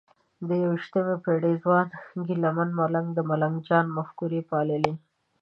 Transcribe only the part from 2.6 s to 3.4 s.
ملنګ د